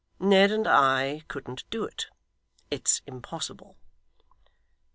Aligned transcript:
Ned 0.19 0.49
and 0.51 0.67
I 0.67 1.21
couldn't 1.27 1.63
do 1.69 1.83
it. 1.83 2.07
It's 2.71 3.03
impossible. 3.05 3.77